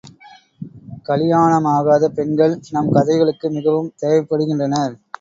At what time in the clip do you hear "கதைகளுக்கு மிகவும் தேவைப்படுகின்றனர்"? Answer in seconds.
2.91-4.95